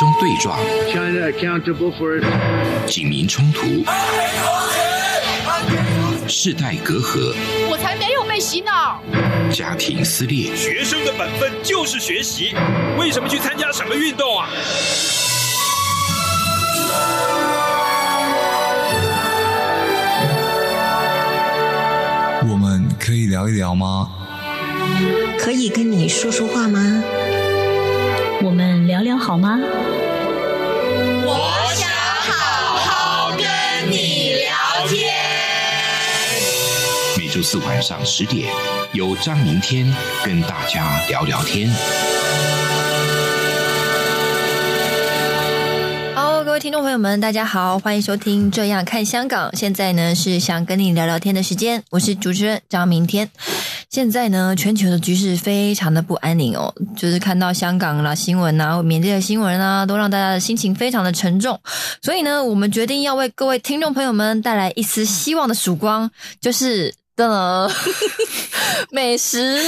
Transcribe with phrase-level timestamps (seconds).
[0.00, 0.58] 中对撞
[0.90, 2.24] ，China accountable for it.
[2.86, 3.84] 警民冲突，
[6.26, 7.34] 世代隔阂，
[7.68, 8.98] 我才没有被洗脑。
[9.52, 10.56] 家庭撕裂。
[10.56, 12.54] 学生的本分就是学习，
[12.98, 14.48] 为什么去参加什么运动啊？
[22.50, 24.10] 我们可以聊一聊吗？
[25.38, 26.80] 可以跟你说说话吗？
[28.42, 29.58] 我们聊聊好吗？
[31.26, 32.32] 我想好
[32.78, 33.46] 好跟
[33.92, 35.12] 你聊天。
[37.18, 38.50] 每周四晚上十点，
[38.94, 39.94] 由张明天
[40.24, 41.70] 跟大家聊聊天。
[46.14, 49.50] Hello，各位听众朋友们，大家好，欢迎收听《这样看香港》。
[49.58, 53.30] 现在呢是想跟你聊聊天的时间，我是主持人张明天。
[53.90, 61.60] 现在呢，全球的局势非常的不安宁哦，就是看到香港啦新闻啊、缅甸的新闻啊，都让大家的心情非常的沉重。
[62.00, 66.08] 所以呢，我们决定要为各位听众朋友们带来一丝希望的曙光，
[66.40, 67.68] 就是的
[68.92, 69.58] 美食。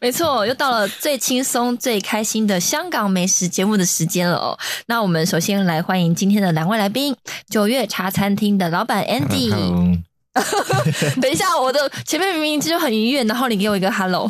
[0.00, 4.58] 没错，又到了最轻松、最开心的香港美食节目的时间了哦。
[4.86, 7.14] 那我们首先来欢迎今天的两位来宾：
[7.50, 10.00] 九月茶餐厅的老板 Andy。
[11.22, 14.28] 等一下，我的前面明明就很愉悦，然后你给我一个 hello。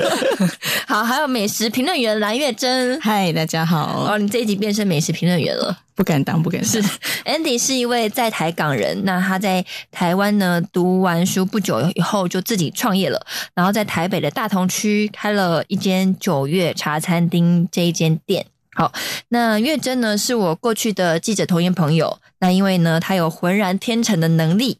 [0.86, 3.00] 好，还有美食评论员蓝月珍。
[3.00, 4.06] 嗨，大家好。
[4.10, 5.76] 哦，你这一集变成美食评论员了。
[5.94, 6.70] 不敢当，不敢当。
[6.70, 6.82] 是
[7.24, 18.44] Andy 是一位在台港人，那他在台湾呢读完书不久以后就自己创业了，然后在台北的大同区开了一间九月茶餐厅这一间店。
[18.76, 18.92] 好，
[19.30, 24.78] 那月珍呢是我过去的记者同业朋友，那因为呢他有浑然天成的能力，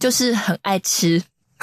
[0.00, 1.22] 就是很爱吃。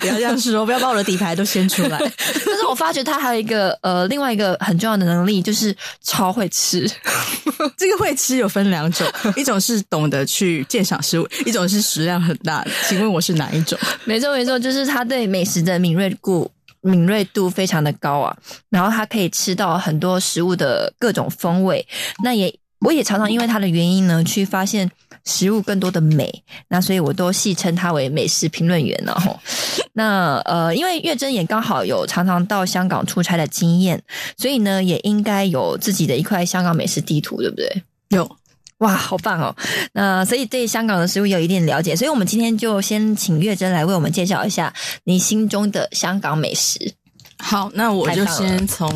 [0.00, 1.96] 不要这样说，不要把我的底牌都掀出来。
[2.44, 6.90] 但是我发觉他还有一个呃，另外一个很重要的能力，就是超会吃。
[7.78, 9.06] 这个会吃有分两种，
[9.36, 12.66] 一种是懂得去鉴赏食物，一种是食量很大。
[12.88, 13.78] 请问我是哪一种？
[14.04, 16.50] 没错，没错，就是他对美食的敏锐度
[16.84, 18.36] 敏锐度非常的高啊，
[18.70, 21.86] 然后他可以吃到很多食物的各种风味。
[22.22, 24.90] 那也我也常常因为他的原因呢，去发现
[25.24, 26.44] 食物更多的美。
[26.68, 29.40] 那所以我都戏称他为美食评论员然后
[29.94, 34.02] 那呃，因为月珍也刚好有常常到香港出差的经验，
[34.36, 37.82] 所以呢，也应该有自己的一块香港美食地图，对不对？
[38.10, 38.36] 有。
[38.84, 39.54] 哇，好棒哦！
[39.94, 44.70] 那所以对香港的食物有一定了解，所以我们今天就先请月珍来为我们介绍一下
[45.04, 46.92] 你心中的香港美食。
[47.38, 48.88] 好，那我就先从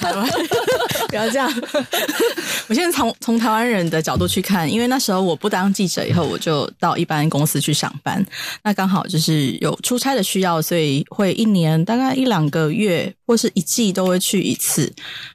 [0.00, 0.28] 台湾，
[1.08, 1.52] 不要这样。
[2.68, 8.24] 我先从从台湾人的角度去看，因为那时候我不当记者以后，我就到一般公司去上班。
[8.62, 14.92] 那刚好就是有出差的需要，所以会一年大概一两个月或是一季都会去一次。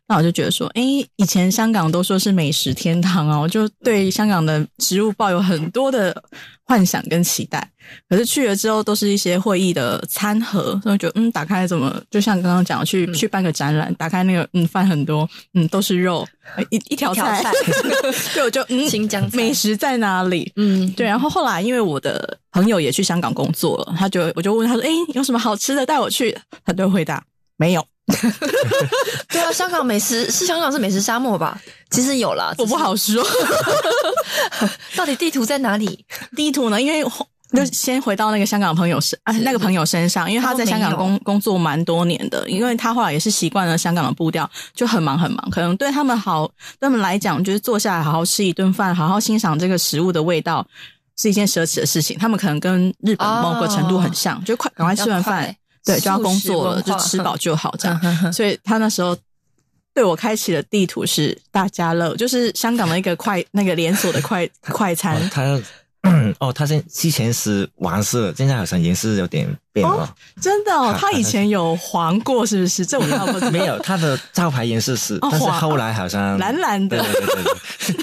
[0.07, 0.81] 那我就觉得说，哎，
[1.15, 6.23] 以前香港都说是美食天堂哦，我就对香港的食物抱有很多的
[6.63, 7.69] 幻想跟期待。
[8.09, 16.25] 可是去了之后，都是一些会议的餐盒，所以觉得嗯，打开怎么就像刚刚讲去、嗯、去办个展览，打开那个嗯饭很多，嗯都是肉，
[16.69, 17.51] 一一条菜，
[18.33, 20.51] 对， 我就嗯 新疆美食在哪里？
[20.55, 21.05] 嗯，对。
[21.05, 26.37] 然后后来因为我的朋友也去香港工作了，他就我就问他说，哎，有什么好吃的带我去？
[26.65, 27.21] 他就回答
[27.57, 27.85] 没有。
[29.27, 31.59] 对啊，香港美食是香港是美食沙漠吧？
[31.89, 33.21] 其实有啦，我不好说。
[34.95, 36.05] 到底地图在哪里？
[36.35, 36.81] 地图呢？
[36.81, 37.03] 因为
[37.53, 45.49] 就先回到那个香港朋友身啊，那个朋友身上，因为他在香港工工作蛮多年的，因为他后来也是习惯了香港的步调，就很忙很忙。
[45.49, 46.47] 可能对他们好，
[46.79, 50.65] 对他们来讲，就是坐下来好好吃一顿饭，好好欣赏这个食物的味道，
[51.17, 52.17] 是一件奢侈的事情。
[52.17, 55.53] 他们可能跟日本某个程度很像，哦、就快赶快吃完饭。
[55.87, 58.33] 对，就要工作了，就吃饱就好这样。
[58.33, 59.17] 所以他那时候
[59.93, 65.15] 对我开启的地图是大家乐，就是香港的一个快那个连锁的快 快餐。
[65.15, 65.61] 哦他
[66.39, 69.47] 哦，他现之前是玩色，现在好像也是有点
[69.83, 70.07] 哦、
[70.41, 72.85] 真的哦，他以前有黄过，是不是？
[72.85, 76.97] 这我倒不没有，他的招牌颜色是，哦、但是后来好像蓝蓝的。
[76.97, 77.21] 对对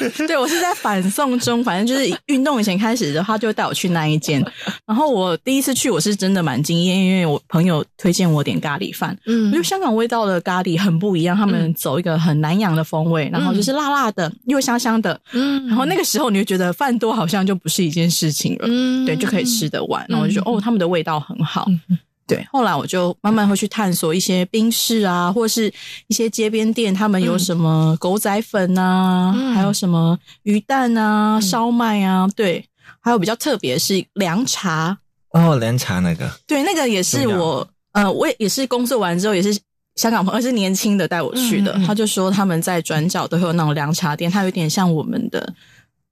[0.00, 4.44] 对对，对 我是在反送中，反正就是运动以前开始的，他就带我去那一间。
[4.87, 9.17] 然后我第一次去，我是真的蛮惊艳，因为我朋友推荐我点咖喱饭。
[9.27, 15.19] 嗯，我觉得香港味道的咖喱很不一样，他们走一个很南洋的风味，然后就是辣辣的又香香的。
[15.32, 20.05] 嗯，然后那个时候你就觉得饭多好像就不是一件事情了，嗯，对，就可以吃得完。
[20.09, 21.63] 然后我就觉得哦，他们的味道很好。
[22.26, 25.70] 对，后来我就慢慢会去探索一些冰室啊，或是
[26.06, 32.64] 一些街边店，他们有什么狗仔粉啊，嗯、还有什么鱼蛋啊、烧麦啊，对，
[33.00, 34.96] 还有比较特别是凉茶
[35.32, 39.55] 哦，凉茶那个，对，那个也是我呃，我也是工作完之后也是
[39.96, 41.87] 香港朋友是年轻的带我去的，嗯嗯嗯。
[41.87, 45.52] 他就说他们在转角都会有那种凉茶店，它有点像我们的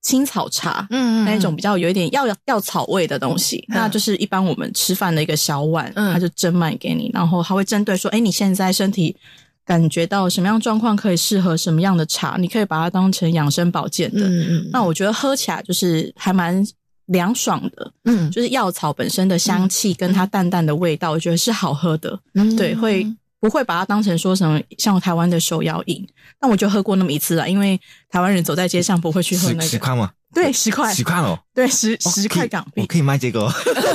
[0.02, 3.75] 青草茶，嗯嗯那一种比较有一点药药草味的东西，嗯。
[3.76, 6.12] 那就是一般我们吃饭的一个小碗，嗯。
[6.12, 9.16] 它就蒸卖给你，然后他会针对说，哎，你现在身体
[9.64, 14.28] 感觉到什么样状况可以适合什么样的茶，你可以把它当成养生保健的。
[14.28, 14.70] 嗯嗯。
[14.72, 16.66] 那我觉得喝起来就是还蛮
[17.06, 18.28] 凉爽的，嗯。
[18.32, 22.19] 就是药草本身的香气跟它淡淡的味道，我觉得是好喝的。
[22.34, 22.56] 嗯。
[22.56, 23.06] 对，会
[23.43, 26.06] 不会把它当成说什么像台湾的手摇饮？
[26.39, 27.79] 但我就喝过那么一次了，因为
[28.09, 29.62] 台湾人走在街上不会去喝那个。
[29.62, 30.12] 十块吗？
[30.33, 33.53] 对，十块，十块哦，对，十哦十块港币，我可以卖这个哦。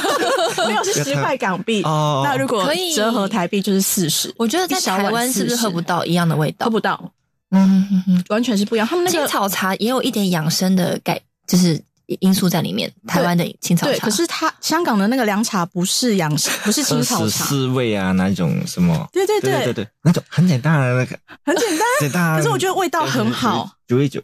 [0.68, 1.82] 没有是十块港币。
[1.88, 6.66] 哦那如果折合台币就是四十，我觉得在台湾是不是喝不到一样的味道？
[6.66, 7.12] 喝不到，
[7.52, 8.86] 嗯嗯嗯，完全是不一样。
[8.86, 11.18] 他们那青个草茶也有一点养生的概，
[11.48, 11.82] 就是
[12.20, 12.92] 因素在里面。
[13.06, 19.08] 台湾的青草茶，对，可是它香港的那个凉茶不是养生， 不是青草茶，四味啊，那种什么？
[19.12, 21.80] 对对对对对对，那种很简单的那个，很简单。
[22.00, 22.38] 简单啊。
[22.38, 24.22] 可是我觉得味道很好，煮一煮，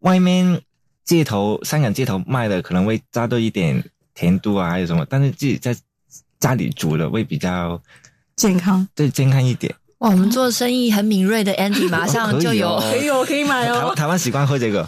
[0.00, 0.60] 外面
[1.04, 3.82] 街头香港街头卖的可能会加多一点
[4.14, 5.76] 甜度啊，还有什么，但是自己在
[6.38, 7.80] 家里煮的会比较
[8.36, 8.86] 健康。
[8.94, 9.74] 对健康一点。
[10.04, 12.78] 哇，我们做生意很敏锐的 Andy 马上就有。
[12.78, 13.94] 可以哦哦，可以买台湾。
[13.96, 14.86] 台湾喜欢喝这个，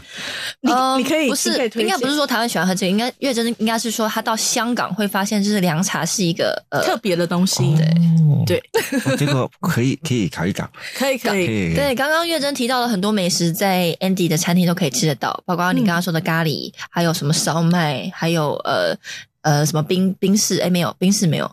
[0.60, 7.86] 你呃你可以不是应该不是说台湾喜欢喝这个，应该月真应该是说他到香港会发现，就是凉茶是一个呃特别的东西，对。
[8.44, 8.58] 对，
[9.06, 11.46] 哦这个可以可以考一考，可以可以。
[11.46, 11.74] 可以。
[11.74, 18.94] 对，刚刚月珍提到了很多美食，在 Andy 的餐厅都可以吃得到，包括你刚刚说的咖喱，还有什么烧麦，还有呃
[19.40, 21.50] 呃什么冰冰室，哎没有冰室没有，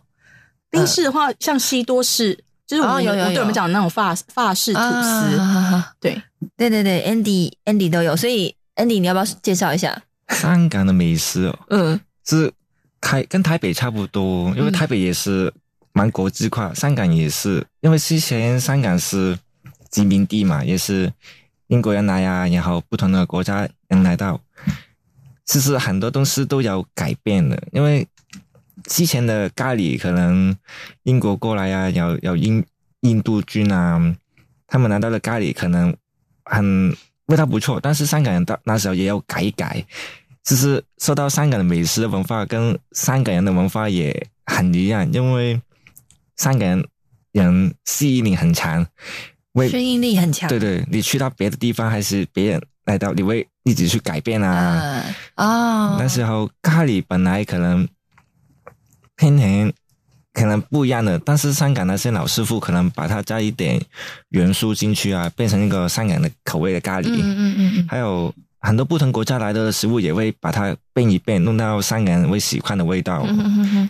[0.70, 2.38] 冰室的话，像西多士，
[2.74, 6.20] 就是我们哦有有有对我们讲的那种法法式吐司，啊对，
[6.58, 10.02] 对对对，Andy Andy 都有，所以 Andy 你要不要介绍一下？
[10.30, 12.00] 香港的美食哦，嗯。
[12.26, 12.52] 是
[13.02, 15.54] 台跟台北差不多，因为台北也是
[15.92, 19.38] 蛮国际化，香港也是，因为之前香港是
[19.92, 21.12] 殖民地嘛，也是
[21.68, 24.40] 英国人来啊，然后不同的国家人来到，
[25.46, 28.08] 其实很多东西都有改变的，因为
[28.86, 30.56] 之前的咖喱可能
[31.04, 32.64] 英国过来啊，有有印
[33.02, 34.16] 印度军啊，
[34.68, 35.96] 他们拿到的咖喱可能
[36.46, 36.96] 很
[37.28, 39.86] 味道不错，但是香港人到那时候也要改一改。
[40.44, 45.62] 就是受到香港的美食的文化跟香港人的文化也很一样，因为
[46.36, 46.86] 香港人
[47.32, 48.86] 人适应力很强，
[49.54, 54.52] 会适应力很强对对，你去到别的地方还是别人来到，你会一直去改变啊。
[55.36, 57.88] 啊哦，那时候咖喱本来可能
[59.24, 59.72] 偏甜，
[60.34, 63.82] 可能不一样的，但是香港那些老师傅可能把它加一点
[64.32, 67.08] 元素进去啊，变成一个香港的口味的咖喱。
[67.08, 73.24] 嗯嗯嗯嗯，还有很多不同国家来的食物也会把它变一变，弄到香港人会喜欢的味道。
[73.26, 73.90] 嗯嗯嗯。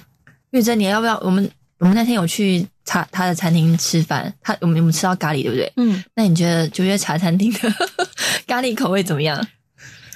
[0.51, 1.17] 玉，珍，你要不要？
[1.21, 1.49] 我们
[1.79, 5.73] 我们那天有去茶他的餐厅吃饭，他我们我们吃到咖喱，对不对？
[5.77, 7.59] 嗯那你觉得九月茶餐厅的
[8.45, 9.43] 咖喱口味怎么样？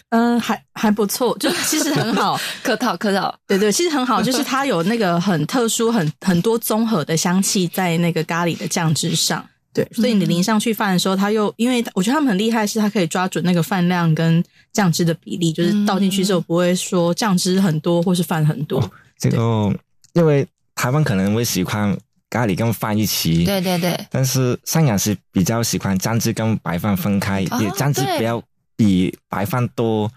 [0.10, 9.46] 嗯，还还不错，就其实很好， 客套客套，对对，其实很好，就是它有那个很特殊、很很多综合的香气在那个咖喱的酱汁上。
[9.74, 14.44] 对，所以你淋上去饭的时候，它又因为我觉得他们很厉害，是它可以抓准那个饭量跟
[14.74, 18.90] 酱汁的比例，就是倒进去之后不会说酱汁很多或是饭很多。
[19.20, 19.72] 这个
[20.14, 21.96] 因为台湾可能会喜欢
[22.30, 28.18] 咖喱跟饭一起，对对对，但是香港是比较喜欢酱汁跟白饭分开，哦也酱汁对。
[28.18, 28.42] 不要
[28.78, 30.10] 比白饭多，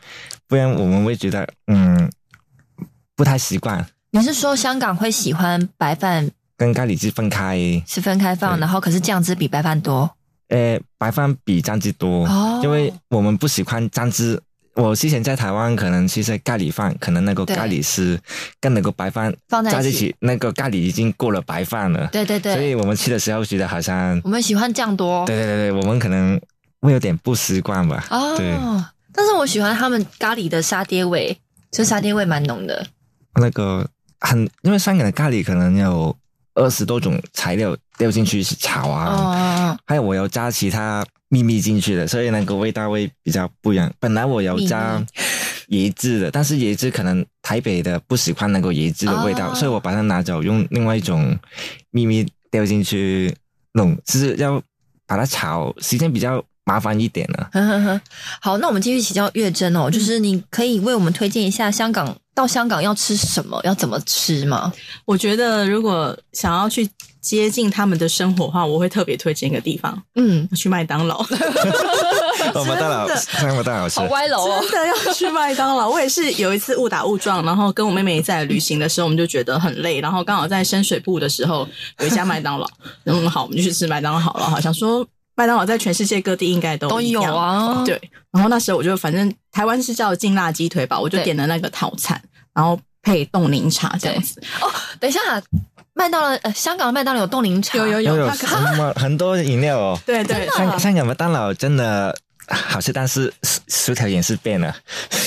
[0.46, 2.08] 不然我们会觉得嗯
[3.16, 3.84] 不太习惯。
[4.12, 10.08] 你是说香港会喜欢白饭跟咖喱汁分开，是分开放，然后可是酱汁比白饭多？
[10.48, 14.40] 呃，白饭比酱汁多，哦因为我们不喜欢酱汁。
[14.74, 18.18] 我之前在台湾，可能其实咖喱饭，可能那个咖喱丝
[18.60, 22.06] 跟那个白饭放在一起在一起，那个咖喱已经过了白饭了。
[22.12, 25.26] 对对对所以我们吃的时候觉得好像，我们喜欢酱多。
[25.26, 26.40] 对对对对，我们可能
[26.80, 28.06] 会有点不习惯吧。
[28.10, 31.36] 哦对，哦，但是我喜欢他们咖喱的沙爹味，
[31.70, 32.86] 就沙爹味蛮浓的。
[33.34, 33.88] 那个
[34.20, 36.14] 很，因为香港的咖喱可能有
[36.54, 43.92] 二十多种材料丢进去是炒啊，哦，还有我要加其他秘密进去的，所以那个味道会比较不一样。
[43.98, 45.00] 本来我要加
[45.68, 51.38] 椰汁的，但是椰汁可能台北的不喜欢那个椰汁的味道，哦所以我把它拿走，用另外一种
[51.90, 53.32] 秘密丢进去
[53.74, 54.60] 弄，就是要
[55.06, 58.00] 把它炒，时间比较麻烦一点呢、呵呵呵，
[58.40, 64.72] 好，那我们继续请教月珍哦，就是你可以为我们推荐一下香港到香港要吃什么，要怎么吃吗？
[65.04, 66.88] 我觉得如果想要去
[67.20, 71.18] 接近他们的生活的话，我会特别推荐一个地方，嗯，去麦当劳。
[72.54, 75.90] 哦，麦当劳，麦当劳是好歪楼哦，真的要去麦当劳。
[75.90, 82.66] 我也是有一次误打误撞，然后跟我妹妹在旅行的时候，我们就觉得很累，然后刚好在深水埗的时候有一家麦当劳，
[83.06, 84.48] 嗯，好，我们就去吃麦当劳好了。
[84.48, 87.82] 好想说麦当劳在全世界各地应该都都有啊。
[87.84, 92.20] 对，然后那时候我就反正台湾是叫劲辣鸡腿吧，我就对点了那个套餐，
[92.54, 94.40] 然后配冻柠茶这样子。
[94.60, 95.20] 哦，等一下，
[95.94, 99.98] 麦当劳呃，香港的麦当劳有冻柠茶，有有有有它可什么很多饮料哦。
[100.04, 102.14] 对对，香香港麦当劳真的
[102.46, 104.74] 好吃，但是薯薯条也是变了。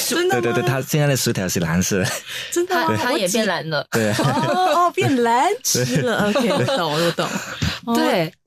[0.08, 2.04] 真的吗对对对，它现在的薯条是蓝色
[2.52, 3.46] 真的吗它也变。
[3.48, 3.86] 蓝了。
[3.90, 7.28] 对，哦哦，变蓝吃了，OK，我懂，我懂。
[7.86, 7.96] 哦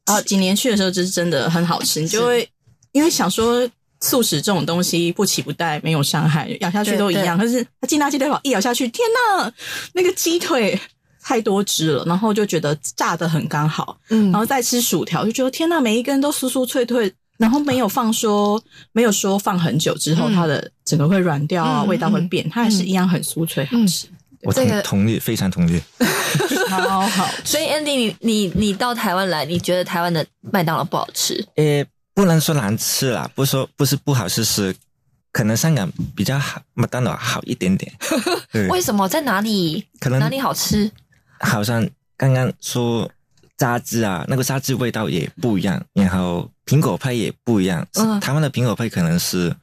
[0.06, 2.48] 对，啊，几年去的时候，就是真的很好吃，你就会
[2.92, 3.68] 因为想说
[4.00, 7.36] 素食这种东西不起不带，没有伤害，咬下去都一样。
[7.36, 9.06] 可是它劲大鸡腿堡一咬下去，天
[9.38, 9.52] 呐，
[9.92, 10.80] 那个鸡腿
[11.20, 14.30] 太多汁了，然后就觉得炸的很刚好，嗯。
[14.30, 17.12] 然后再吃薯条，就觉得天呐，每一根都酥酥脆脆。
[17.38, 18.58] 然后没有放说，
[18.92, 20.34] 没有说放很久之后，嗯。
[20.34, 24.06] 它的整个会软掉啊，嗯味道会变，它还是一样很酥脆好吃，
[24.42, 25.80] 我这个同同意，非常同意。
[26.68, 31.46] 超 好所以 Andy，你你你到台湾来，你觉得台湾的麦当劳不好吃？
[31.56, 34.74] 诶，不能说难吃啦，不说不是不好吃，是
[35.32, 37.92] 可能香港比较好，麦当劳好一点点。
[38.68, 39.08] 为什么？
[39.08, 39.86] 在哪里？
[40.00, 40.90] 可能哪里好吃？
[41.40, 43.10] 好像刚刚说
[43.56, 47.86] 炸汁啊，那个炸汁味道也不一样，然后苹果派也不一样。
[47.94, 49.54] 嗯台湾的苹果派可能是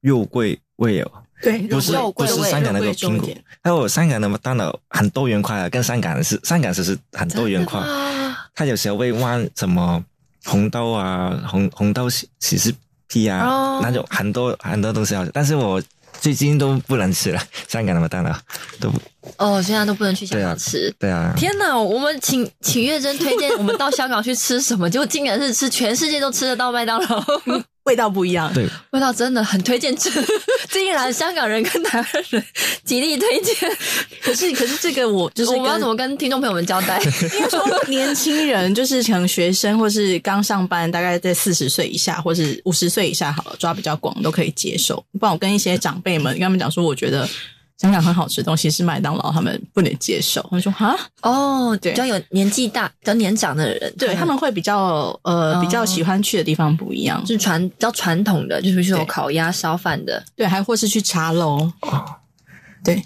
[0.00, 1.10] 肉桂味哦，
[1.42, 3.28] 对，不是不是香港那个苹果。
[3.62, 7.80] 还有香港的麦当劳很多元化啊，跟香港是香港是是很多元化。
[7.80, 10.02] 啊，它有时候会玩什么
[10.44, 12.74] 红豆啊、红红豆起起司
[13.06, 15.82] 皮啊，哦那种很多很多东西好吃，但是我
[16.20, 18.34] 最近都不能吃了，香港的麦当劳
[18.80, 18.98] 都不
[19.36, 20.94] 哦，现在都不能去香对啊港吃。
[20.98, 21.34] 对啊。
[21.36, 21.76] 天哪！
[21.76, 27.24] 我们请请月珍推荐我们到香港去吃什么，结果竟然是吃全世界都吃得到麦当劳，
[27.86, 28.52] 味道不一样。
[28.52, 30.10] 对，味道真的很推荐吃。
[30.70, 32.44] 竟然香港人跟台湾人
[32.84, 33.54] 极力推荐，
[34.20, 37.00] 可是可是这个我就是我们要跟怎么跟听众朋友们交代？
[37.34, 45.02] 因为说年轻人，就是可能学生或是刚上班，大概在四十岁以下或是五十岁以下，好了，抓比较广都可以接受。
[45.18, 47.26] 不然我跟一些长辈们跟他们讲说，我觉得
[47.78, 50.40] 香港很好吃的东西是麦当劳，他们不能接受。
[50.42, 51.92] 他们说哈，哦，对。
[51.92, 55.60] 比较有年纪大、比较年长的人，对他们会比较呃哦。
[55.60, 59.04] 比较喜欢去的地方不一样，是传比较传统的，就是说对。
[59.04, 60.24] 烤鸭、烧饭的。
[60.34, 61.70] 对，还或是去茶楼。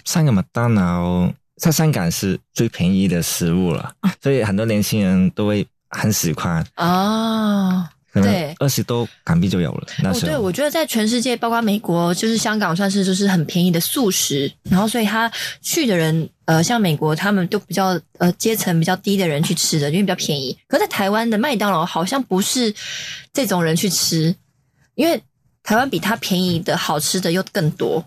[0.05, 6.65] 香港麦当劳在香港是最便宜的食物了，所以很多年轻人都会很喜欢。
[6.77, 9.87] 哦，可对能二十多港币就有了。
[10.03, 14.51] 那哦，时候，对，我觉得在全世界，包括美国，就是香港，算是就是很便宜的素食。
[14.63, 20.57] 然后，所以他去的人，呃，像美国，他们都比较呃阶层比较低的人去吃的，因为比较便宜。
[20.67, 22.73] 可是在台湾的麦当劳好像不是
[23.31, 24.35] 这种人去吃，
[24.95, 25.21] 因为
[25.63, 28.03] 台湾比它便宜的好吃的又更多。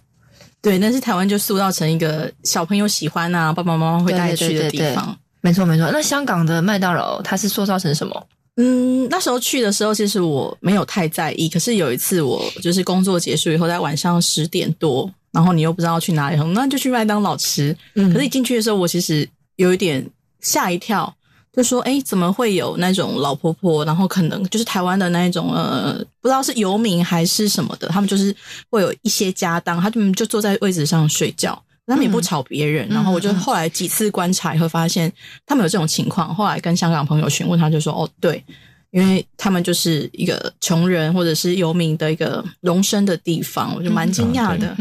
[0.61, 5.19] 对，但是台湾就塑造成一个小朋友喜欢啊，爸爸妈妈会带去的对对对地方。
[5.41, 5.91] 没错，没错。
[5.93, 8.27] 那香港的麦当劳，它是塑造成什么？
[8.57, 11.49] 嗯，那时候去的时候，其实我没有太在意。
[11.49, 17.77] 可是有一次，我就是工作结束以后，在晚上十点多，然后你又不知道去哪里，那就去麦当劳吃。
[17.95, 20.09] 嗯可是一进去的时候，我其实有一点
[20.41, 21.13] 吓一跳，
[21.53, 23.85] 就说：“哎，怎么会有那种老婆婆？
[23.85, 28.35] 然后可能就是台湾的那一种呃，不知道是游民还是什么的，他们就是
[28.71, 35.13] 会有一些家当，他们就坐在位置上睡觉。”他们也不吵别人，然后我就后来几次观察以后发现
[35.45, 36.35] 他们有这种情况。
[36.35, 38.43] 后来跟香港朋友询问，他就说：“哦，对，
[38.91, 44.77] 因为他们就是一个穷人或者是游民的一个容身的地方，我就蛮惊讶的。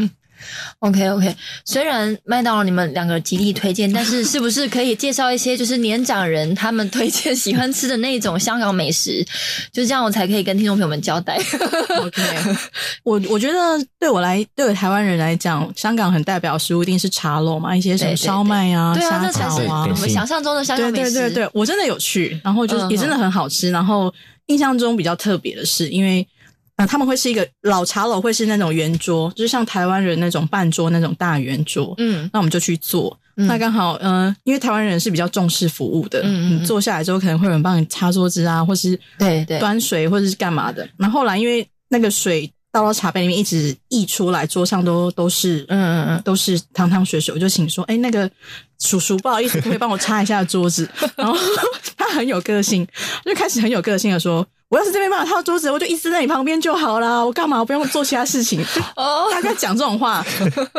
[0.80, 1.34] OK OK，
[1.64, 9.24] 虽然麦当劳你们两个极力推荐，但是是不是可以介绍一些就是年长人他们推荐喜欢吃的那种香港美食？
[9.72, 11.36] 就是这样，我才可以跟听众朋友们交代。
[12.00, 12.22] OK，
[13.04, 13.56] 我我觉得
[13.98, 21.12] 对我来，对我台湾人来讲，香港很代表食物一定是茶楼嘛，一些什么烧麦啊、对啊，虾这才是饺啊我，们想象中的香港美食。
[21.12, 23.70] 对对对，我真的有去，然后就是嗯也真的很好吃。
[23.70, 24.12] 然后
[24.46, 26.26] 印象中比较特别的是，因为
[26.76, 31.94] 呃他们会是一个老茶楼，会是那种圆桌，就是像台湾人那种半桌那种大圆桌。
[31.98, 33.16] 嗯那我们就去坐。
[33.36, 40.88] 嗯那刚好，呃，因为台湾人是比较重视服务的，嗯嗯坐下来之后可能会有人帮你擦桌子啊，或是对对端水或者是干嘛的。
[40.96, 48.30] 然后后来因为那个水倒到茶杯里面一直溢出来，桌上都都是，嗯嗯嗯都是汤汤水水，我就请说，哎，那个
[48.80, 50.88] 叔叔不好意思，可以帮我擦一下桌子？
[51.16, 51.36] 然后
[51.96, 52.86] 他很有个性，
[53.24, 54.46] 就开始很有个性的说。
[54.74, 58.60] 我要是这边帮我套桌子，我就一直在你旁边就好啦，我干嘛我不用做其他事情？
[58.96, 60.26] 哦，大概讲这种话，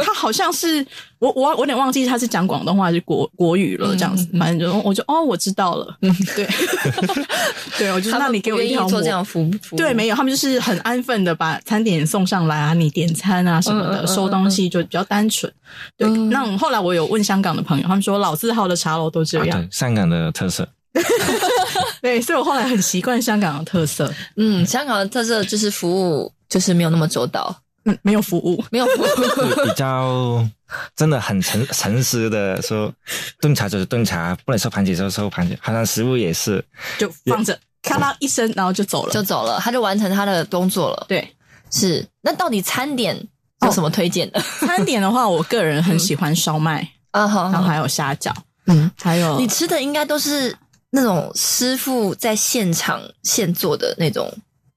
[0.03, 0.85] 他好像是
[1.17, 6.13] 我我我有点忘记他是讲广东话还是国国语了，这样子，反正就我就哦，我知道了，嗯。
[6.35, 6.45] 对。
[7.79, 15.49] 对，我就那你给我一条做这样服务，对，没有，他们就是很安分的把餐点送上来啊，你点餐啊什么的，收东西就比较单纯。
[15.97, 20.67] 对，那后来我有问香港的朋友，他们说老字号的茶楼都这样，香港的特色。
[22.05, 24.13] 对，所以我后来很习惯香港的特色。
[24.35, 30.47] 嗯，香港的特色就是服务就是没有那么周到，嗯，没有服务，没有服务，比较
[30.95, 32.93] 真的很诚诚实的说，
[33.41, 36.63] 炖茶就是炖茶，不能收盘子就收盘子，好像食物也是
[36.99, 41.05] 就放着，咔啦一声，然后就走了，就走了，他就完成他的工作了。
[41.09, 41.27] 对，
[41.71, 42.07] 是。
[42.21, 43.19] 那到底餐点
[43.65, 44.39] 有什么推荐的？
[44.59, 48.31] 餐点的话，我个人很喜欢烧麦 啊，然后还有虾饺，
[48.67, 50.55] 嗯，还有你吃的应该都是。
[50.95, 54.31] 那种师傅在现场现做的那种，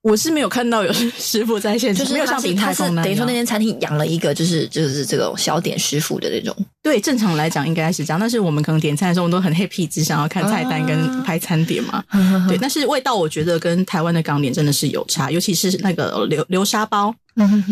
[0.09, 6.55] 我是没有看到有 师傅在现场，就是没有像鼎泰丰等于说那间餐厅养了一个，就是就是这种小点师傅的那种。
[6.83, 12.03] 对，正常来讲应该是这样，但是我们可能点餐的时候，我们都很 happy，只想要看菜单跟拍餐点嘛。
[12.49, 17.15] 对，但是味道我觉得跟台湾的港点真的是有差，尤其是那个流流沙包，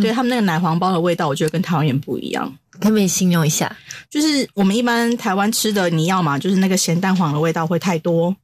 [0.03, 2.53] 对他们那个奶黄包的味道，我觉得跟台湾也不一样。
[2.79, 3.75] 可不可以形容一下？
[4.11, 8.37] 就是我们一般台湾吃的，你要嘛，就是那个咸蛋黄的味道会太多。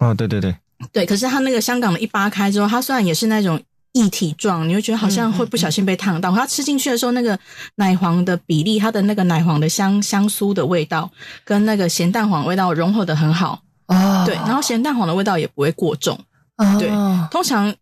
[0.00, 0.54] 哦，对对对，
[0.92, 1.06] 对。
[1.06, 3.60] 可是它那个香港的一扒开之后，它虽然也是那种
[3.92, 6.32] 一体状，你会觉得好像会不小心被烫到。
[6.32, 7.38] 它吃进去的时候，那个
[7.76, 11.10] 奶黄的比例，它的那个奶黄的香香酥的味道，
[11.44, 13.60] 跟那个咸蛋黄味道融合的很好。
[13.86, 14.34] 哦，对。
[14.34, 16.18] 然后咸蛋黄的味道也不会过重。
[16.56, 16.88] 哦，对。
[17.30, 17.74] 通常。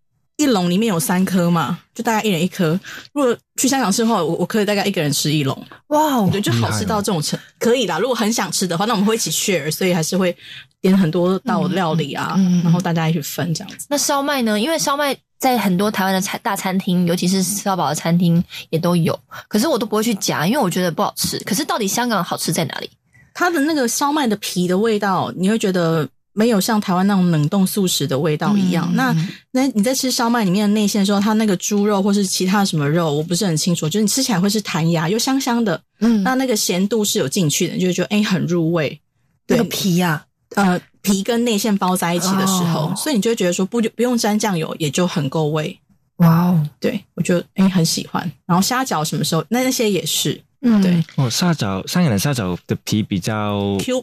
[0.42, 2.78] 一笼里面有三颗嘛，就大概一人一颗。
[3.12, 5.56] 如果去香港吃的话，我我可以大概一个人吃一笼。
[5.88, 7.98] 哇，我觉得，就好吃到这种程可以啦。
[7.98, 10.36] 如果很想吃的话，那我们会一起 share，所以还是会
[10.80, 13.86] 点很多道料理啊，然后大家一起分这样子。
[13.88, 14.58] 那烧麦呢？
[14.60, 19.18] 因为烧麦在很多台湾的餐大餐厅，尤其是吃到饱的餐厅也都有，
[19.48, 21.38] 可是我都不会去夹，因为我觉得不好吃。
[21.40, 22.90] 可是到底香港好吃在哪里？
[23.34, 26.08] 它的那个烧麦的皮的味道，你会觉得。
[26.34, 28.90] 没有像台湾那种冷冻素食的味道一样。
[28.94, 29.14] 那
[29.50, 33.88] 那你在吃烧麦里面的内馅的时候，它那个猪肉或是其他什么肉，我不是很清楚。
[33.88, 39.00] 就是你吃起来会是弹牙又香香的，嗯，那那个咸度是有进去的，就会觉得哎很入味。
[39.48, 40.24] 那个皮呀，
[40.54, 45.78] 呃，皮跟内馅包在一起的时候，所以你就会觉得说不不用沾酱油也就很够味。
[46.16, 48.30] 哇哦，对我觉得哎很喜欢。
[48.46, 51.04] 然后虾饺什么时候那那些也是，嗯，对。
[51.16, 54.02] 哦，虾饺，香港的虾饺的皮比较 Q。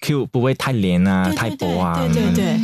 [0.00, 2.06] Q 不会太黏啊，太薄啊。
[2.12, 2.60] 对对对。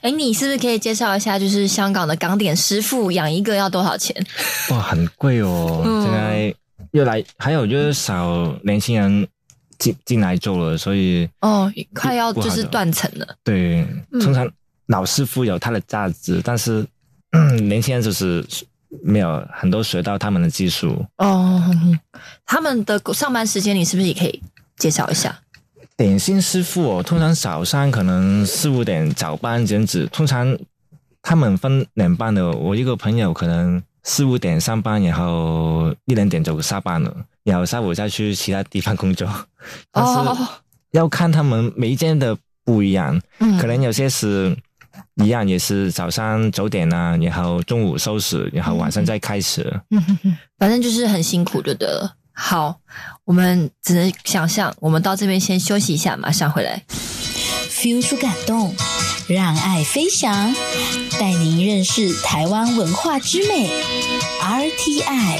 [0.00, 4.14] 哎，你是不是可以介绍一下，就是香港的港点师傅养一个要多少钱？
[4.70, 5.82] 哇，很贵哦！
[6.04, 6.54] 现在
[6.92, 9.26] 越来还有就是少年轻人
[9.78, 13.26] 进进来做了，所以哦，快要就是断层了。
[13.42, 13.84] 对，
[14.20, 14.48] 通常
[14.86, 16.86] 老师傅有他的价值，但是
[17.62, 18.46] 年轻人就是
[19.02, 21.04] 没有很多学到他们的技术。
[21.18, 21.60] 哦，
[22.44, 24.40] 他们的上班时间你是不是也可以
[24.78, 25.36] 介绍一下？
[25.96, 30.56] 点心师傅哦，通常早上可能四五点早班兼职，通常
[31.22, 32.50] 他们分两班的。
[32.52, 39.26] 我一个朋友可能四五点上班，然后一两点就下班了，然后下午再去其他地方工作。
[39.90, 40.42] 但是
[40.90, 43.18] 要看他们每一间的不一样，
[43.58, 44.54] 可能有些是
[45.14, 49.62] 一样，也是早上九点啊，然后中午收拾，然后晚上再开始。
[49.90, 52.15] 嗯哼哼，反正就是很辛苦，对的。
[52.38, 52.76] 好，
[53.24, 54.72] 我们只能想象。
[54.78, 56.82] 我们到这边先休息一下，马上回来。
[57.70, 58.74] feel 出感动，
[59.26, 60.54] 让爱飞翔，
[61.18, 63.70] 带您认识台湾文化之美。
[64.42, 65.38] RTI，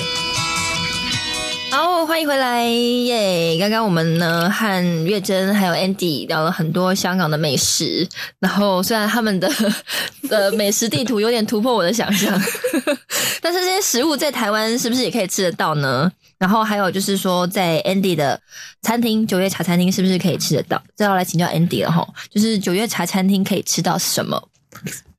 [1.71, 3.59] 好，欢迎回来耶！
[3.61, 8.09] 刚刚我们呢和月珍还有 Andy 聊了很多香港的美食，
[8.41, 9.51] 然后虽然他们的
[10.29, 12.41] 的美食地图有点突破我的想象，
[13.43, 16.11] 但是这些食物在台湾是不是也可以吃得到呢？
[16.38, 18.40] 然后还有就是说，在 Andy 的
[18.83, 20.83] 餐厅九月茶餐厅是不是可以吃得到？
[20.94, 22.07] 这要来请教 Andy 了哈。
[22.31, 24.49] 就是九月茶餐厅可以吃到什么？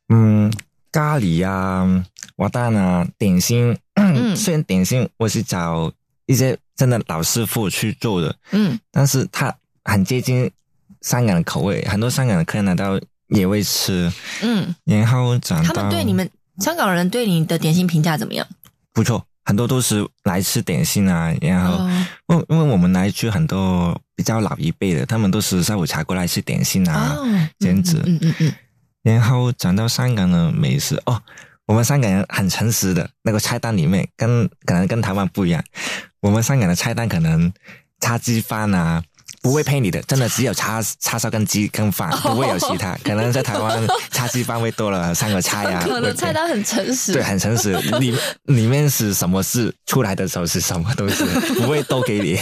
[0.09, 0.51] 嗯，
[0.91, 2.05] 咖喱啊，
[2.37, 3.77] 瓦蛋啊，点心。
[3.95, 5.91] 嗯， 虽然点心我是找
[6.27, 9.53] 一些真的老师傅去做的，嗯，但是它
[9.83, 10.49] 很接近
[11.01, 12.99] 香港的口味，很多香港的客人来到
[13.29, 14.11] 也会吃。
[14.43, 18.47] 嗯，然后讲他们对你们香港人对你的点心评价怎么样？
[18.93, 19.25] 不错。
[19.47, 21.87] 很多都是来吃点心啊，然后，
[22.27, 27.17] 因因为我们来去很多比较老一辈的，他们都是下午茶过来吃点心啊，
[27.57, 28.03] 这样子。
[28.05, 28.53] 嗯嗯嗯。
[29.03, 31.21] 然后讲到香港的美食哦，
[31.65, 35.63] 我们香港人很诚实的，那个菜单里面跟可能跟台湾不一样，
[36.19, 37.49] 我们香港的菜单可能
[38.01, 39.01] 叉鸡饭啊、
[39.41, 42.97] 不会配你的，真的只有叉 叉烧跟鸡跟饭，不会有其他。
[43.03, 51.23] 可能在台湾叉鸡饭会多了三个菜呀、 可能菜单很诚实，对，很诚实，里里面是什么是出来的时候是什么东西，
[51.55, 52.37] 不会都给你，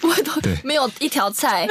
[0.00, 1.66] 不会都对没有一条菜，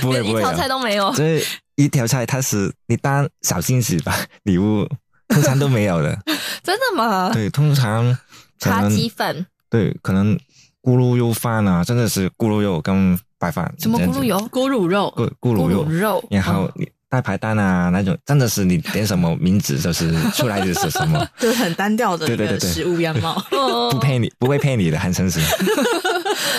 [0.00, 1.12] 不会连一条不会的菜都没有。
[1.14, 1.44] 所以
[1.76, 4.88] 一条菜它是你当小惊喜吧，礼物
[5.28, 6.18] 通常都没有的。
[6.62, 7.30] 真的吗？
[7.32, 8.16] 对，通常
[8.58, 10.36] 叉能鸡饭，对，可能
[10.82, 13.74] 咕噜肉饭啊，真的是咕噜肉跟白饭。
[13.80, 14.22] 什么咕噜？
[14.22, 14.38] 油？
[14.52, 23.34] 咕噜肉，咕咕噜肉，咕噜肉然后你大排档啊那种，真的是你点什么名字就是出来就是什么， 就是很单调的一对对对食物样貌。
[23.90, 25.40] 不配你不会配你的，很诚实。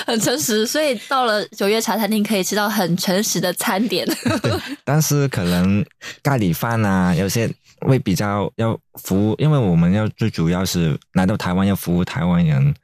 [0.05, 4.05] 很诚实，所以到了九月茶餐厅可以吃到很诚实的餐点。
[4.83, 5.83] 但是可能
[6.21, 12.75] 咖喱饭啊，有些会比较要服务，因为我们要最主要是来到台湾要服务台湾人，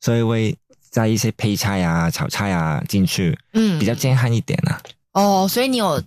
[0.00, 0.56] 所以会
[0.94, 4.80] 加一些配菜啊、炒菜啊进去，嗯比较健康一点啊。
[5.12, 6.00] 哦，所以你有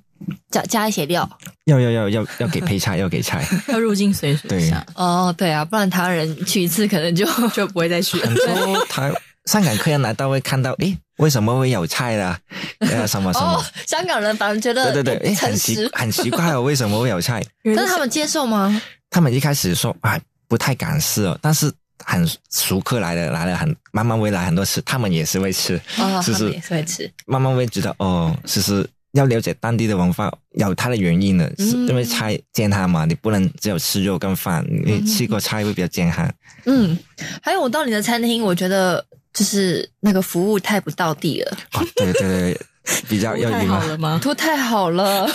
[0.49, 1.29] 加加一些料
[1.65, 3.45] 要要要要要给配菜， 要给菜。
[3.67, 8.35] 要入境随俗一下，哦，对啊，不然台湾人去一次可能就 就不会再去了很。
[8.35, 9.11] 多台
[9.45, 12.39] 香港客人来到会看到， 诶，为什么会有菜啦？
[12.79, 17.43] 呃，什么什么哦？，香港人反而觉得对对对，诶，很奇，很奇怪哦，为什么会有菜？
[17.75, 18.81] 但是他们接受吗？
[19.09, 20.19] 他们一开始说啊，
[20.49, 21.71] 不太敢试哦，但是
[22.03, 27.11] 很熟客来的来了很慢慢会来很多次，他们也是会吃，哦，就是也是会吃。
[27.25, 36.29] 慢慢会知道哦，其实要了解当地的文化有它的原因的，因为菜健康嘛，你不能只有吃肉跟饭，你吃过菜会比较健康。
[36.65, 36.97] 嗯，
[37.41, 42.61] 还有我到你的餐厅，我觉得就是那个服务太不到地了，哦，对对对，
[43.09, 44.19] 比较要礼貌好，了吗？
[44.23, 45.27] 都太好了。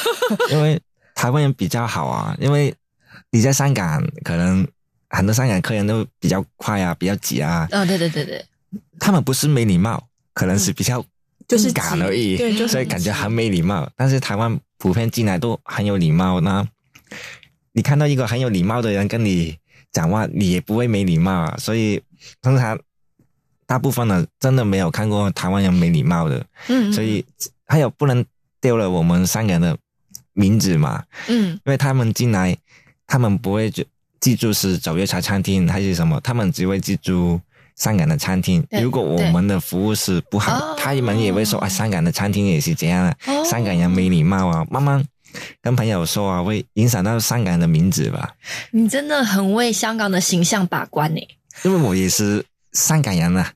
[0.50, 0.80] 因为
[1.14, 2.72] 台湾人比较好啊，因为
[3.30, 4.66] 你在香港可能
[5.12, 8.44] 很多香港客人都比较快啊，比较急啊，嗯，对对对对，
[8.98, 11.04] 他们不是没礼貌，可能是比较
[11.46, 13.88] 就是赶而已，对，就是所以感觉很没礼貌。
[13.94, 16.66] 但是台湾普遍进来都很有礼貌，那
[17.72, 19.56] 你看到一个很有礼貌的人跟你
[19.92, 21.56] 讲话，你也不会没礼貌啊。
[21.58, 22.02] 所以
[22.40, 22.78] 通常
[23.66, 27.22] 大部分的真的没有看过台湾人没礼貌的，嗯，所以
[27.66, 28.24] 还有不能
[28.62, 29.76] 丢了我们三个人的
[30.32, 31.50] 名字嘛，嗯。
[31.50, 32.56] 因为他们进来，
[33.06, 33.84] 他们不会就
[34.22, 37.40] 记住是九月茶餐厅还是什么，他们只会记住
[37.76, 38.64] 香港的餐厅。
[38.80, 45.04] 如果我们的服务是不好哦，他们也会说啊，香港的餐厅也是这样啊，哦香港人没礼貌啊，慢慢
[45.60, 48.30] 跟朋友说啊，会影响到香港人的名字吧。
[48.70, 51.20] 你真的很为香港的形象把关呢。
[51.64, 53.52] 因为我也是香港人啊，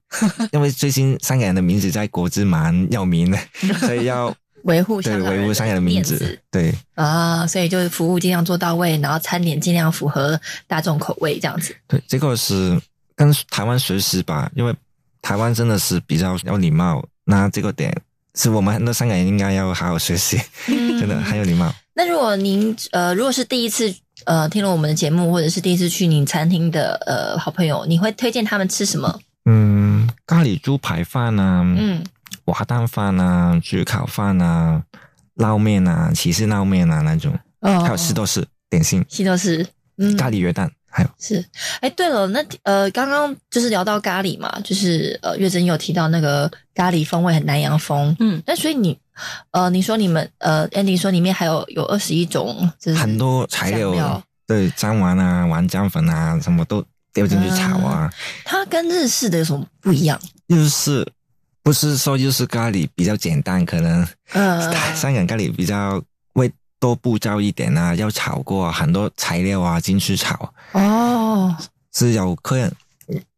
[0.51, 3.39] 因为最近香港人的名字在国际蛮有名的，
[3.87, 6.75] 所以要维护对香港维护香港的名字对。
[6.95, 11.75] 啊，所以就是服务尽量做到位，然后餐点尽量符合大众口味，这样子。
[11.87, 12.81] 对，这个是
[13.15, 14.75] 跟台湾学习吧，因为
[15.23, 17.95] 台湾真的是比较有礼貌，那这个点
[18.35, 21.73] 是我们很多香港人应该要好好学习，真的很有礼貌。
[21.95, 29.21] 那如果您呃，如果是第一次呃听了我们的节目，或者是第一次去您餐厅的呃好朋友，你会推荐他们吃什么？
[29.47, 32.05] 嗯，咖喱猪排饭啊，嗯，
[32.45, 34.83] 滑蛋饭啊，焗烤饭啊，
[35.35, 39.67] 捞面啊，起司捞面啊那种，哦还有西多士点心，西多士，
[39.99, 41.11] 嗯，咖喱约蛋，还有。
[41.19, 41.45] 是，
[41.81, 48.99] 哎，对了，那呃，刚刚就是聊到咖喱嘛，就是呃，月珍有提到那个咖喱风味很南洋风，嗯，那所以你
[49.51, 58.13] 呃，你说你们呃，Andy 说里面还有有二十一种，就是很多材料，对，姜丸啊、丸浆粉啊，什么都丢进去炒啊。
[58.45, 60.21] 它跟日式的有什么不一样？
[60.49, 61.07] 就是
[61.67, 66.01] 不是说就是咖喱比较简单，可能呃，香港咖喱比较
[66.33, 66.49] 会
[66.79, 70.55] 多步骤一点啊，要炒过很多材料啊进去炒。
[70.71, 71.57] 哦，
[71.93, 72.73] 是有客人，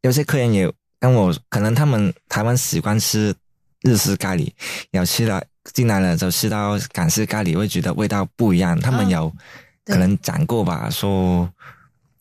[0.03, 3.35] 有些客人也跟我，可能他们台湾习惯吃
[3.81, 4.53] 日式咖喱，
[4.91, 8.79] 有吃了进来了就吃到港式咖喱，会觉得味道不一样。
[8.79, 9.33] 他们有
[9.87, 11.51] 对可能讲过吧，说，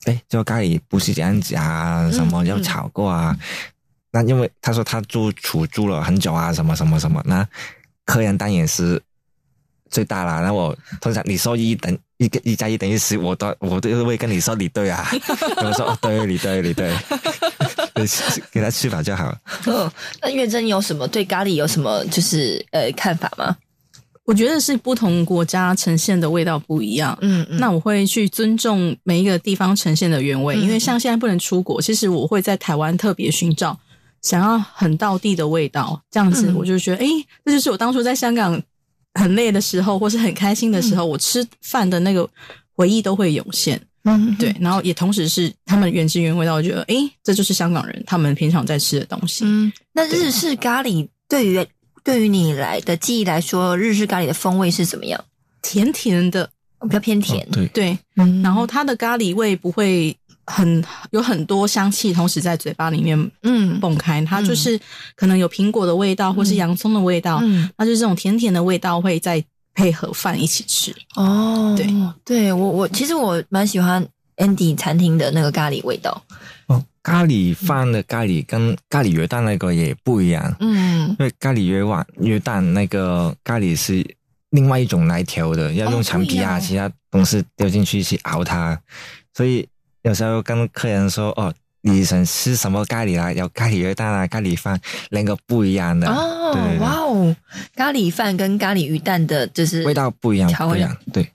[0.06, 3.38] 哎，这个咖喱不是这样子啊，什么嗯要炒过啊。
[4.12, 7.48] 那因为他说他住厨住了很久啊，什么什么什么，那
[8.06, 9.02] 客人当然是
[9.90, 10.42] 最大啦。
[10.42, 15.08] 那我通常你说一等一个一加一等于十，我都我都会跟你说你对啊。
[15.64, 16.96] 我说哦，对，你对，你对，
[17.96, 18.06] 你
[18.52, 19.38] 给他吃饱就好。
[19.66, 19.92] 嗯，
[20.22, 23.56] 那月珍有什么对咖喱有什么就是呃看法吗？
[24.24, 27.18] 我觉得是不同国家呈现的味道不一样。
[27.22, 33.80] 嗯嗯那我会去尊重每一个地方呈现的原味，嗯因为像现在不能出国，其实我会在台湾特别寻找
[34.22, 37.08] 想要很道地的味道，这样子嗯我就觉得，诶，
[37.46, 38.62] 这就是我当初在香港
[39.14, 42.28] 很累的时候，或是很开心的时候，我吃饭的那个
[42.76, 43.80] 回忆都会涌现。
[44.04, 49.44] 嗯，对，然后也同时是他们原汁原味道，我觉得，诶，这就是香港人他们平常在吃的东西。
[49.46, 51.66] 嗯，那日式咖喱对于
[52.06, 55.22] 对于你来的记忆来说，日式咖喱的风味是怎么样？
[55.62, 56.50] 甜甜的，
[56.84, 57.46] 比较偏甜。
[57.52, 60.16] 对对，嗯然后它的咖喱味不会
[60.48, 63.80] 很有很多香气，同时在嘴巴里面嗯。
[63.80, 64.80] 蹦开，它就是
[65.16, 67.70] 可能有苹果的味道，或是洋葱的味道，嗯。
[67.78, 69.44] 那就是这种甜甜的味道会再
[69.76, 70.96] 配合饭一起吃。
[71.16, 71.86] 哦，对。
[72.26, 74.04] 对，我我其实我蛮喜欢
[74.38, 76.24] Andy 餐厅的那个咖喱味道。
[76.68, 81.10] 哦，咖喱饭的咖喱跟咖喱鱼蛋那个也不一样，嗯。
[81.20, 84.06] 因为咖喱鱼丸鱼蛋那个咖喱是
[84.52, 88.80] 另外一种来调的，要用陈皮啊、其他东西丢进去去熬它，
[89.34, 89.68] 所以
[90.08, 91.54] 有时候跟客人说哦。
[91.82, 93.32] 你想吃什么咖喱啦？
[93.32, 94.78] 有咖喱鱼蛋啊，咖喱饭，
[95.10, 96.10] 两个不一样的。
[96.10, 97.34] 哦哇哦，
[97.76, 100.98] 咖喱饭跟咖喱鱼蛋的就是味道不一样，调味不一样。
[101.14, 101.32] 对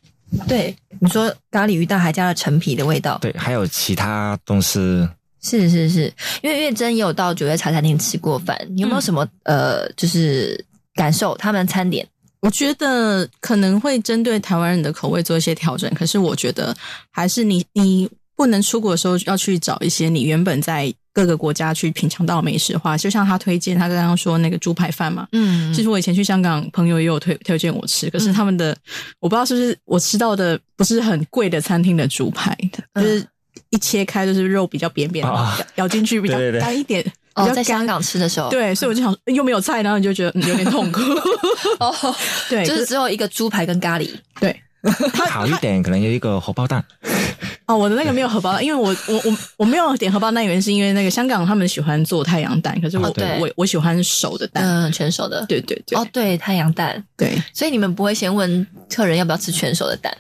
[0.47, 5.09] 对，你说咖喱鱼蛋还加了陈皮的味道，对，还有其他东西。
[5.41, 10.63] 是是是，因为月珍也有到九月茶餐厅吃过饭，你有没有什么、呃，就是
[10.95, 12.07] 感受他们餐点？
[12.41, 16.77] 我觉得可能会针对台湾人的口味做一些调整，可是我觉得
[17.11, 18.11] 还是你你
[18.43, 25.73] 不能出国的时候要去找一些你原本在各个国家去品尝到的美食的话，就像他推荐他刚刚说那个猪排饭嘛，嗯。
[25.73, 28.77] 其实我以前去香港，朋友也有推推荐我吃，可是他们的、
[29.21, 32.57] 我不知道是不是我吃到的不是很贵的餐厅的猪排，
[32.95, 33.05] 嗯。
[33.05, 33.25] 就是
[33.71, 35.57] 一切开就是肉比较扁扁的，啊。
[35.77, 37.05] 咬咬进去比较干一点。
[37.35, 41.01] 哦在香港吃的时候，对，所以我就想又没有菜，然后你就觉得、嗯、有点痛苦。
[41.81, 42.15] 哦，
[42.51, 44.55] 对，就是只有一个猪排跟咖喱，对。
[45.31, 46.85] 好一点，可能有一个荷包蛋。
[47.67, 54.65] 哦，我的那个没有荷包蛋，因为我我我我没有点荷包蛋，原因是因为那个香港他们喜欢做太阳蛋，可是我、哦对我我喜欢熟的蛋。
[54.65, 60.13] 嗯，全熟的，对对对，哦，对，太阳蛋，对，所以你们不会先问客人要不要吃全熟的蛋，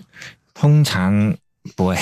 [0.54, 1.34] 通常
[1.74, 1.96] 不会，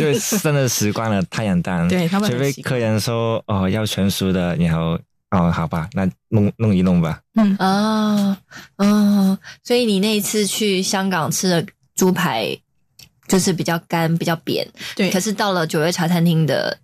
[0.00, 1.86] 因为真的习惯了太阳蛋。
[1.88, 4.98] 对他们除非客人说哦要全熟的，然后
[5.30, 7.20] 哦好吧，那弄弄一弄吧。
[7.36, 8.36] 嗯，哦
[8.76, 12.56] 哦，所以你那一次去香港吃的猪排
[13.28, 15.10] 就是比较干、比较扁，对。
[15.10, 16.76] 可是到了九月茶餐厅的，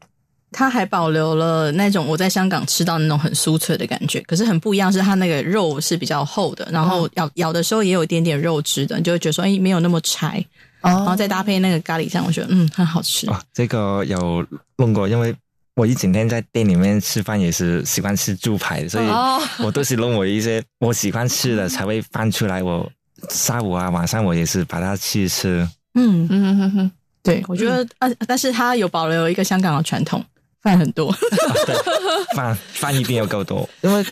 [0.53, 10.45] 它还保留了那种我在香港吃到那种很酥脆的感觉，可是很不一样，是它那个肉是比较厚的，然后咬、咬的时候也有一点点肉汁的，你就会觉得说，哎，没有那么柴，
[10.81, 10.91] 哦。
[10.91, 13.29] 然后再搭配那个咖喱酱，我觉得嗯很好吃。
[13.29, 14.45] 哦，这个有
[14.79, 15.35] 弄过，因为
[15.77, 19.41] 我一整天在店里面吃饭也是喜欢吃猪排，所以哦。
[19.59, 22.63] 我都是弄我一些我喜欢吃的 才会放出来。
[22.63, 22.91] 我
[23.29, 25.69] 下午啊晚上我也是把它去吃。
[25.95, 26.91] 嗯，嗯哼哼，
[27.23, 30.25] 对，我觉得啊、但是它有保留一个香港的传统，
[30.63, 31.15] 饭很多。
[31.67, 31.75] 对，
[32.37, 34.05] 饭 饭一定要够多，因为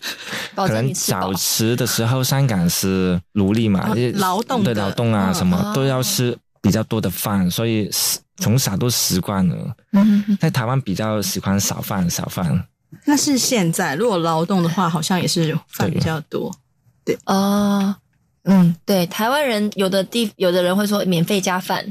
[0.55, 9.57] 可能小吃饱早吃的时候，香港是奴隶嘛，啊劳动对劳动啊嗯什么哦都要吃比较多的饭，所以习从小都习惯了。
[9.93, 12.67] 嗯哼哼在台湾比较喜欢少饭少饭，
[13.05, 16.53] 那是现在，如果劳动的话，好像也是饭比较多。
[17.05, 17.17] 对。
[17.27, 17.95] 哦，
[18.45, 21.85] 嗯，对，台湾人有的地有的人会说免费加饭，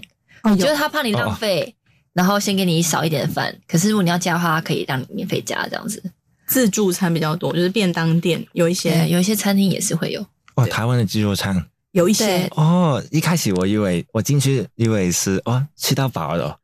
[0.43, 1.73] 哦，就是他怕你浪费。
[2.13, 6.01] 然后先给你少一点的饭，可是如果你要加的话，他可以让你免费加这样子。
[6.47, 10.25] 自助餐比较多，就是便当店有一，些，有一些餐厅也是会有。
[10.55, 11.63] 哇，台湾的自助餐
[11.97, 12.47] 有一些。
[12.55, 16.55] 哦，一开始我以为我进去以为是哦吃到饱了，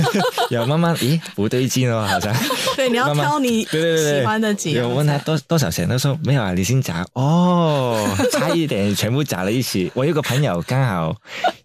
[0.50, 2.30] 有慢慢咦不对劲哦，好像。
[2.76, 4.20] 对，你要挑你对对对对。
[4.20, 7.04] 喜欢的几样有问他多多少钱，他说没有啊，你先夹。
[7.14, 9.90] 哦，差一点全部夹了一起。
[9.94, 11.16] 我有个朋友刚好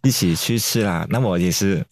[0.03, 1.83] 一起去吃啦，那我也是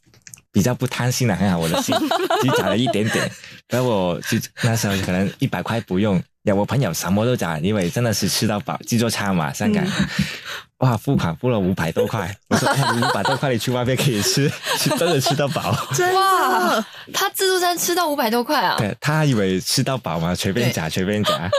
[0.53, 1.93] 比较不贪心的，还好我的心
[2.41, 3.29] 只夹了一点点，
[3.67, 9.83] 然后我就那时候可能一百块不用，有我朋友什么都夹，因为真的是吃到饱，自助餐嘛，香港。
[10.77, 15.71] 哇，付款付了五百多块， 我说哎，五百多块你去外面可以吃， 是真的吃到饱。
[16.13, 18.75] 哇，他自助餐吃到五百多块啊！
[18.77, 21.49] 对他以为吃到饱嘛，随便夹随便夹。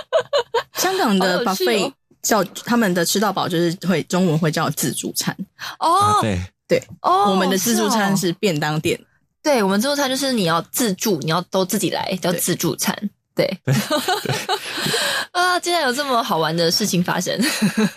[0.75, 1.90] 香港的 buffet
[2.22, 5.37] 叫他们的吃到饱，就是会中文会叫自助餐。
[5.81, 9.01] 哦啊，对，对，哦，我们的自助餐哦是便当店。
[9.42, 12.94] 对我们自助餐就是你要自助，你要都自己来，叫自助餐。
[13.44, 13.46] 对，
[15.33, 17.38] 啊，竟然有这么好玩的事情发生，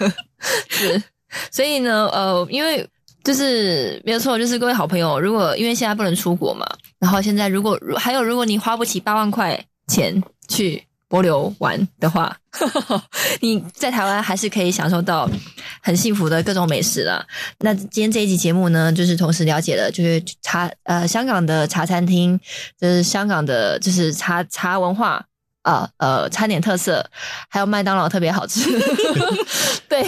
[0.67, 1.02] 是，
[1.49, 2.86] 所以呢，呃，因为
[3.23, 6.67] 就是没有错，就是各位好朋友，如果因为现在不能出国嘛，
[6.99, 12.36] 然后现在如果如还有如果你花不起八万块钱去波流玩的话，
[13.39, 15.30] 你在台湾还是可以享受到
[15.82, 17.25] 很幸福的各种美食啦。
[17.60, 22.39] 那今天这一集节目呢，就是同时了解了，就是茶呃香港的茶餐厅，
[22.80, 25.25] 就是香港的就是茶茶文化。
[25.63, 27.05] 呃呃，餐点特色，
[27.49, 28.69] 还有麦当劳特别好吃。
[29.89, 30.05] 对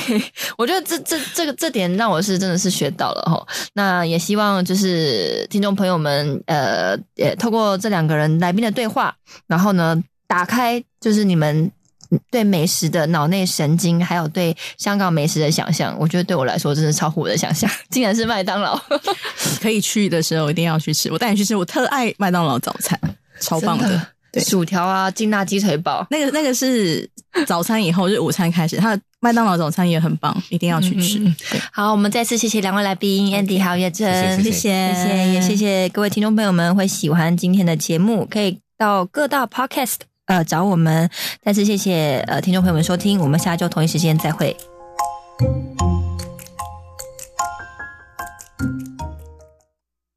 [0.57, 3.45] 我觉得这这这个这点让我是真的是学到了哈。
[3.73, 9.13] 那也希望就是听众朋友们，呃，也透过这两个人来宾的对话，
[9.47, 11.69] 然后呢，打开就是你们
[12.29, 18.79] 对美食的脑内神经，还有对香港美食的想象，我觉得对我来说真的超乎我的想象，竟然是麦当劳。
[19.61, 22.99] 可以去的时候一定要去吃，我带你去吃，我特爱麦当劳早餐，
[23.39, 24.07] 超棒的。
[24.32, 27.10] 对，薯条啊，劲辣鸡腿堡，那个那个是
[27.46, 31.22] 早餐以后，就是午餐开始，它的麦当劳早餐也很棒，一定要去吃。
[31.72, 34.52] 好，我们再次谢谢两位来宾 Andy 还有叶真，谢谢。
[34.52, 35.56] 谢谢，也谢。
[35.56, 41.10] 谢各位听众朋友们会喜欢今天的节目，可以到各大 Podcast 呃找我们。
[41.44, 42.24] 再次谢谢。
[42.28, 44.56] 呃听众朋友们收听，我们下周同一时间再会。